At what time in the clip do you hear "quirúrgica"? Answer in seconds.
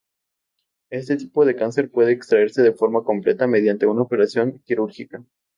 4.65-5.23